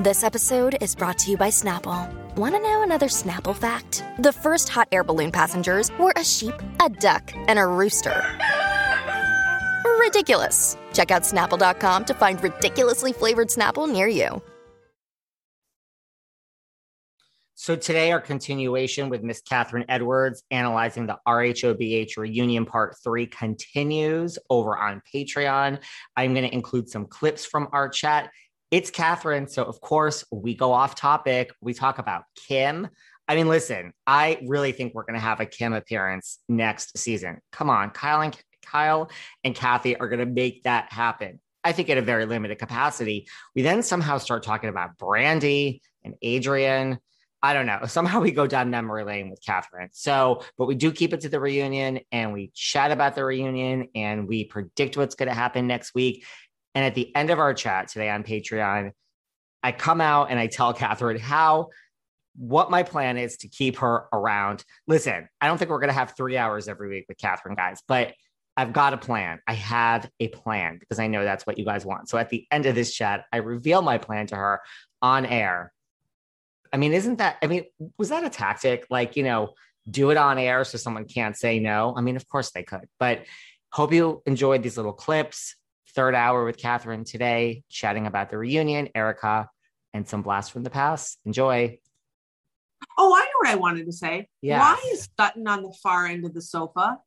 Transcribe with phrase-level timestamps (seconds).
[0.00, 2.12] This episode is brought to you by Snapple.
[2.34, 4.02] Want to know another Snapple fact?
[4.18, 8.20] The first hot air balloon passengers were a sheep, a duck, and a rooster.
[10.00, 10.76] Ridiculous.
[10.92, 14.42] Check out snapple.com to find ridiculously flavored Snapple near you.
[17.54, 24.38] So today, our continuation with Miss Kathryn Edwards analyzing the RHOBH reunion part three continues
[24.50, 25.78] over on Patreon.
[26.16, 28.30] I'm going to include some clips from our chat
[28.74, 29.48] it's Kathryn.
[29.48, 31.52] So, of course, we go off topic.
[31.60, 32.88] We talk about Kim.
[33.28, 37.38] I mean, listen, I really think we're going to have a Kim appearance next season.
[37.52, 38.36] Come on, Kyle and
[38.66, 39.08] Kyle
[39.44, 41.38] and Kathy are going to make that happen.
[41.62, 43.28] I think in a very limited capacity.
[43.54, 46.98] We then somehow start talking about Brandi and Adrienne.
[47.44, 47.80] I don't know.
[47.86, 49.90] Somehow we go down memory lane with Catherine.
[49.92, 53.88] So, but we do keep it to the reunion and we chat about the reunion
[53.94, 56.24] and we predict what's going to happen next week.
[56.74, 58.92] And at the end of our chat today on Patreon,
[59.62, 61.68] I come out and I tell Kathryn how
[62.36, 64.64] what my plan is to keep her around.
[64.86, 67.80] Listen, I don't think we're going to have three hours every week with Kathryn, guys,
[67.86, 68.12] but
[68.56, 69.40] I've got a plan.
[69.46, 72.08] I have a plan because I know that's what you guys want.
[72.08, 74.60] So at the end of this chat, I reveal my plan to her
[75.00, 75.72] on air.
[76.72, 77.64] I mean, isn't that, I mean,
[77.98, 78.86] was that a tactic?
[78.90, 79.54] Like, you know,
[79.88, 81.94] do it on air so someone can't say no?
[81.96, 83.24] I mean, of course they could, but
[83.72, 85.56] hope you enjoyed these little clips
[85.94, 89.48] third hour with Kathryn today, chatting about the reunion, Erika,
[89.92, 91.18] and some blasts from the past.
[91.24, 91.78] Enjoy.
[92.98, 94.28] Oh, I know what I wanted to say.
[94.42, 94.58] Yeah.
[94.58, 96.98] Why is Sutton on the far end of the sofa?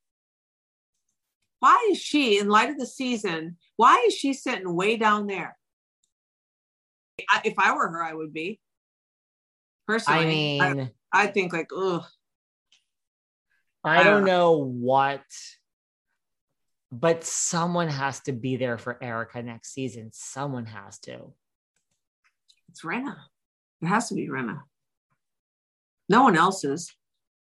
[1.60, 5.58] Why is she, in light of the season, why is she sitting way down there?
[7.30, 8.60] I, if I were her, I would be.
[9.88, 12.06] Personally, I mean, I, I think like, ugh.
[13.84, 15.24] I don't know what
[16.92, 20.10] but someone has to be there for Erika next season.
[20.14, 21.34] Someone has to.
[22.70, 23.18] It's Rinna.
[23.82, 24.62] It has to be Rinna.
[26.10, 26.94] No one else is.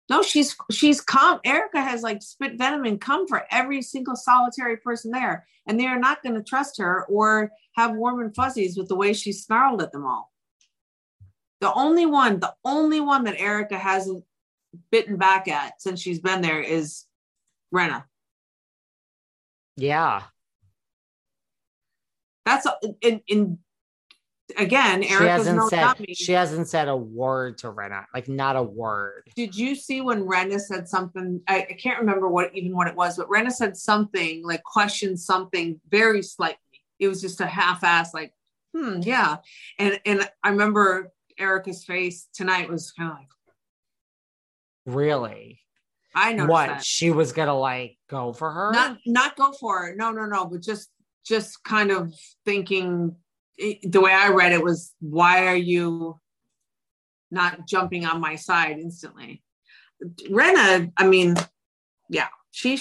[0.09, 1.39] No, she's she's come.
[1.44, 5.88] Erika has like spit venom and come for every single solitary person there, and they
[5.88, 9.31] are not going to trust her or have warm and fuzzies with the way she
[9.31, 10.31] snarled at them all.
[11.59, 14.23] The only one, the only one that Erika hasn't
[14.91, 17.06] bitten back at since she's been there is
[17.73, 18.03] Rinna.
[19.78, 20.24] Yeah.
[22.46, 22.68] That's
[23.02, 23.59] in in
[24.58, 26.13] again, she hasn't no said dummy.
[26.13, 29.24] she hasn't said a word to Rinna, like not a word.
[29.35, 31.41] Did you see when Rinna said something?
[31.47, 35.19] I, I can't remember what even what it was, but Rinna said something like questioned
[35.19, 36.59] something very slightly.
[37.00, 38.34] It was just a half-ass, like,
[38.75, 39.38] hmm, yeah.
[39.80, 43.28] And and I remember Erika's face tonight was kind of like,
[44.85, 45.59] Really?
[46.16, 48.72] I know What she was gonna like go for her?
[48.72, 49.98] not not go for it.
[49.98, 50.46] No, no, no.
[50.46, 50.90] But just
[51.26, 52.14] just kind of
[52.46, 53.16] thinking
[53.59, 56.20] eh, the way I read it was, why are you
[57.31, 59.44] not jumping on my side instantly?
[60.30, 61.36] Rinna, I mean,
[62.09, 62.80] yeah, she.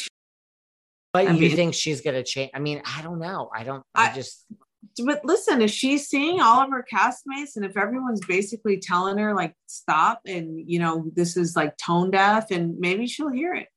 [1.13, 2.51] but I you mean- think she's gonna change?
[2.55, 3.51] I mean, I don't know.
[3.55, 3.83] I don't.
[3.95, 4.45] I, I- just
[5.03, 9.35] But listen, if she's seeing all of her castmates, and if everyone's basically telling her
[9.35, 13.69] like stop, and you know this is like tone deaf, and maybe she'll hear it.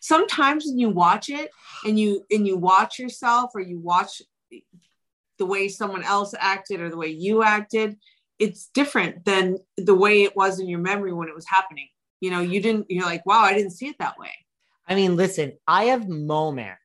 [0.00, 1.50] Sometimes when you watch it,
[1.84, 4.22] and you and you watch yourself, or you watch
[5.38, 7.96] the way someone else acted or the way you acted,
[8.38, 11.88] it's different than the way it was in your memory when it was happening.
[12.20, 12.86] You know, you didn't.
[12.88, 14.30] You're like, wow, I didn't see it that way.
[14.86, 16.78] I mean, listen, I have moments.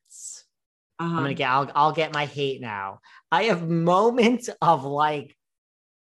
[0.99, 1.21] I'm Uh-huh.
[1.21, 2.99] gonna get I'll I'll get my hate now.
[3.31, 5.35] I have moments of like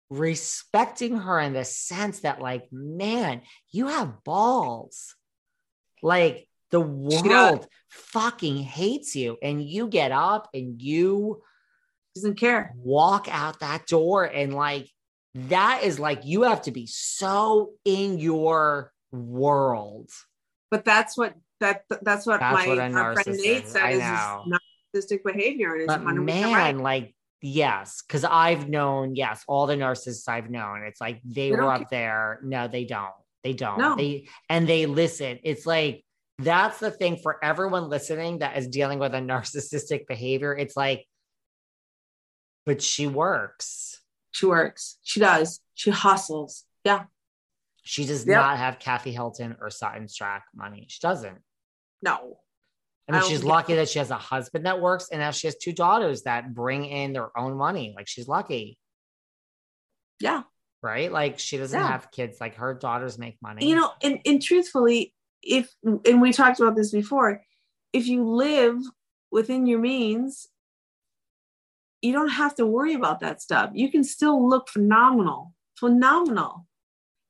[0.09, 3.41] respecting her in the sense that, like, man,
[3.71, 5.15] you have balls.
[6.01, 11.41] Like the world fucking hates you, and you get up and you
[12.15, 12.73] doesn't care.
[12.77, 14.89] walk out that door, and like
[15.35, 20.09] that is like you have to be so in your world.
[20.71, 24.57] But that's what that that's what That's my what friend Nate said is know.
[24.97, 25.75] Narcissistic behavior.
[25.75, 26.77] It is But 100% man, right.
[26.77, 31.55] like, yes, because I've known, yes, all the narcissists I've known, it's like they, They
[31.55, 32.39] were up there.
[32.43, 33.11] No, they don't.
[33.43, 33.77] They don't.
[33.77, 33.95] No.
[33.95, 35.39] They and they listen.
[35.43, 36.03] It's like
[36.39, 40.55] that's the thing for everyone listening that is dealing with a narcissistic behavior.
[40.55, 41.05] It's like,
[42.65, 44.01] but she works.
[44.31, 44.97] She works.
[45.03, 45.61] She does.
[45.75, 46.65] She hustles.
[46.83, 47.03] Yeah.
[47.83, 48.35] She does Yep.
[48.35, 50.85] not have Kathy Hilton or Sutton Stracke money.
[50.89, 51.37] She doesn't.
[52.01, 52.39] No.
[53.07, 55.47] I mean, I she's lucky that she has a husband that works and now she
[55.47, 57.93] has two daughters that bring in their own money.
[57.95, 58.77] Like she's lucky.
[60.19, 60.43] Yeah.
[60.81, 61.11] right?
[61.11, 61.87] Like she doesn't Yeah.
[61.87, 62.39] have kids.
[62.41, 63.67] Like her daughters make money.
[63.67, 67.43] You know, and, and truthfully, if and we talked about this before,
[67.93, 68.77] if you live
[69.31, 70.47] within your means,
[72.01, 73.71] you don't have to worry about that stuff.
[73.73, 76.67] You can still look phenomenal, phenomenal,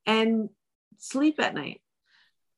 [0.05, 0.49] and
[0.97, 1.81] sleep at night.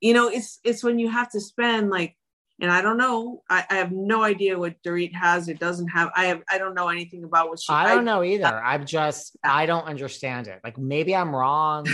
[0.01, 2.15] You know, it's it's when you have to spend like,
[2.61, 5.47] and I don't know, I, I have no idea what Dorit has.
[5.47, 6.11] It doesn't have.
[6.15, 6.41] I have.
[6.50, 7.71] I don't know anything about what she.
[7.71, 8.45] I don't know either.
[8.45, 9.38] Uh, I'm just.
[9.44, 10.59] I don't understand it.
[10.63, 11.88] Like maybe I'm wrong.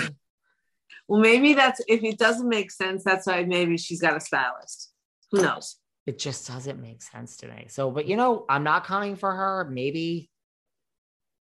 [1.07, 3.03] well, maybe that's if it doesn't make sense.
[3.03, 4.91] That's why maybe she's got a stylist.
[5.31, 5.77] Who knows?
[6.05, 7.65] it just doesn't make sense to me.
[7.67, 9.67] So, but you know, I'm not coming for her.
[9.71, 10.29] Maybe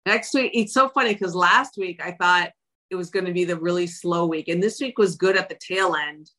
[0.05, 0.51] next week.
[0.55, 2.51] It's so funny because last week I thought
[2.91, 5.49] it was going to be the really slow week, and this week was good at
[5.49, 6.31] the tail end.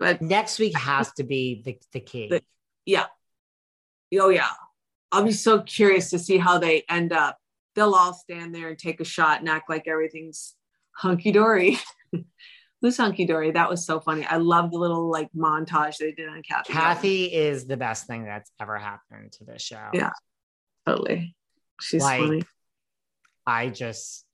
[0.00, 2.28] But next week has to be the, the key.
[2.28, 2.42] The,
[2.86, 3.06] yeah.
[4.18, 4.48] Oh, yeah.
[5.12, 7.36] I'll be so curious to see how they end up.
[7.76, 10.54] They'll all stand there and take a shot and act like everything's
[10.96, 11.78] hunky dory.
[12.80, 13.50] Who's hunky dory?
[13.50, 14.24] That was so funny.
[14.24, 16.72] I love the little like montage they did on Kathy.
[16.72, 19.90] Kathy is the best thing that's ever happened to this show.
[19.92, 20.12] Yeah,
[20.86, 21.36] totally.
[21.78, 22.42] She's like, funny.
[23.46, 24.24] I just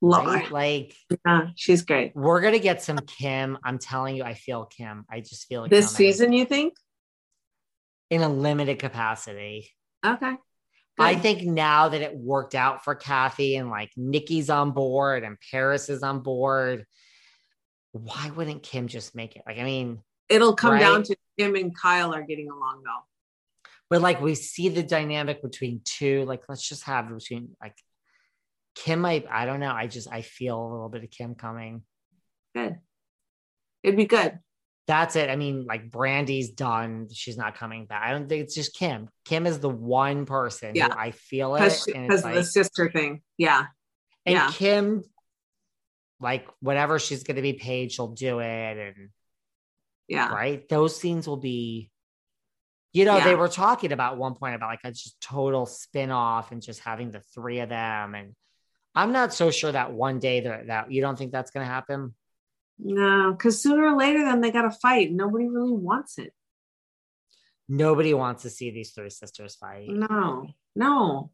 [0.00, 0.50] love right?
[0.50, 2.12] Like, yeah, she's great.
[2.14, 3.58] We're gonna get some Kim.
[3.64, 5.04] I'm telling you, I feel Kim.
[5.10, 6.32] I just feel like this season.
[6.32, 6.74] You think?
[8.10, 9.70] In a limited capacity.
[10.04, 10.30] Okay.
[10.30, 10.38] Good.
[10.98, 15.36] I think now that it worked out for Kathy and like Nikki's on board and
[15.50, 16.86] Paris is on board,
[17.92, 19.42] why wouldn't Kim just make it?
[19.46, 20.80] Like, I mean, it'll come right?
[20.80, 23.04] down to Kim and Kyle are getting along though.
[23.88, 26.24] But like, we see the dynamic between two.
[26.24, 27.74] Like, let's just have between like
[28.74, 29.00] Kim.
[29.00, 29.72] Might I don't know.
[29.72, 31.82] I just I feel a little bit of Kim coming.
[32.54, 32.78] Good.
[33.82, 34.38] It'd be good.
[34.86, 35.30] That's it.
[35.30, 37.06] I mean, like Brandi's done.
[37.12, 38.02] She's not coming back.
[38.04, 39.08] I don't think it's just Kim.
[39.24, 40.88] Kim is the one person yeah.
[40.96, 43.22] I feel it because like, the sister thing.
[43.38, 43.66] Yeah.
[44.26, 44.50] And yeah.
[44.52, 45.04] Kim
[46.20, 48.78] like whatever she's going to be paid, she'll do it.
[48.78, 49.08] And
[50.08, 50.68] yeah, right.
[50.68, 51.90] Those scenes will be,
[52.92, 53.24] you know, yeah.
[53.24, 56.80] they were talking about one point about like a just total spin off and just
[56.80, 58.14] having the three of them.
[58.14, 58.34] And
[58.94, 61.72] I'm not so sure that one day that, that you don't think that's going to
[61.72, 62.14] happen.
[62.78, 65.12] No, because sooner or later, then they got to fight.
[65.12, 66.32] Nobody really wants it.
[67.68, 69.88] Nobody wants to see these three sisters fight.
[69.88, 71.30] No, no.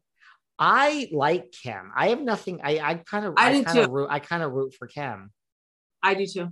[0.59, 1.91] I like Kim.
[1.95, 2.61] I have nothing.
[2.63, 4.07] I I kind of I, I kind of root.
[4.09, 5.31] I kind of root for Kim.
[6.03, 6.49] I do too.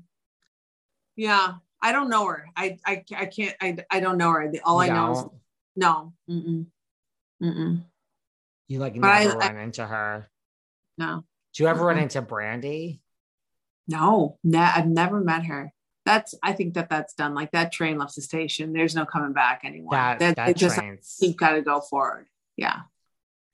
[1.16, 2.46] Yeah, I don't know her.
[2.56, 3.56] I I, I can't.
[3.62, 4.52] I I don't know her.
[4.64, 5.26] All I know is
[5.76, 6.14] no.
[6.30, 6.66] Mm-mm.
[7.42, 7.84] Mm-mm.
[8.68, 10.28] You like but never I, run I, into her.
[10.98, 11.24] No.
[11.54, 11.88] Do you ever mm-hmm.
[11.88, 13.00] run into Brandi?
[13.88, 15.72] No, ne- I've never met her.
[16.06, 17.34] That's I think that that's done.
[17.34, 18.74] Like that train left the station.
[18.74, 19.92] There's no coming back anymore.
[19.92, 20.80] That, that, that just
[21.20, 22.28] you've got to go forward.
[22.58, 22.82] Yeah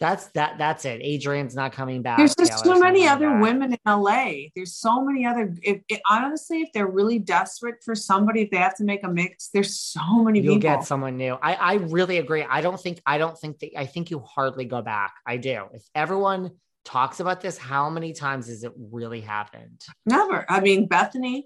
[0.02, 3.42] that's that that's it adrienne's not coming back there's just so many other back.
[3.42, 7.94] women in la there's so many other if, if, honestly if they're really desperate for
[7.94, 10.78] somebody if they have to make a mix there's so many you'll people.
[10.78, 13.86] get someone new i i really agree i don't think i don't think that i
[13.86, 16.50] think you hardly go back i do if everyone
[16.84, 21.44] talks about this how many times has it really happened never i mean bethenny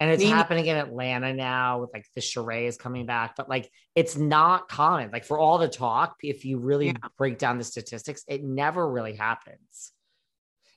[0.00, 3.68] and it's happening in Atlanta now with like the charade is coming back, but like
[3.96, 5.10] it's not common.
[5.10, 7.08] Like for all the talk, if you really yeah.
[7.16, 9.92] break down the statistics, it never really happens.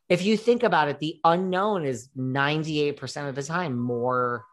[0.09, 4.43] If you think about it, the unknown is 98% of the time more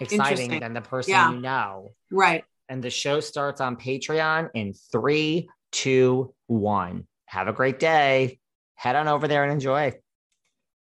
[0.00, 1.30] exciting than the person yeah.
[1.30, 1.92] you know.
[2.10, 2.44] Right.
[2.68, 7.06] And the show starts on Patreon in three, two, one.
[7.26, 8.40] Have a great day.
[8.76, 9.94] Head on over there and enjoy.